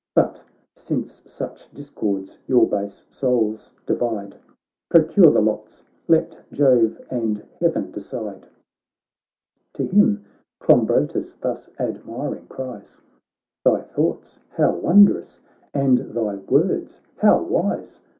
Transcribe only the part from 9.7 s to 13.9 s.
To him Clombrotus thus admiring cries:' Thy